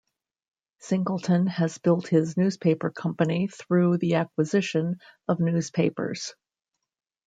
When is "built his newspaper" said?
1.77-2.89